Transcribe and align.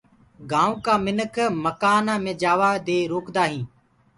گآئونٚ 0.51 0.81
ڪآ 0.85 0.93
منک 1.05 1.35
مڪآنآ 1.63 2.13
مي 2.23 2.33
جآوآ 2.41 2.69
دي 2.87 2.97
روڪدآ 3.11 3.43
هينٚ۔ 3.51 3.67